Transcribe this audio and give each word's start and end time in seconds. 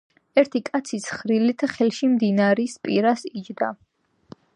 ერთი 0.41 0.59
კაცი 0.69 0.99
ცხრილით 1.07 1.65
ხელში 1.75 2.09
მდინარისა 2.13 2.83
პირას 2.87 3.27
იჯდა 3.43 3.69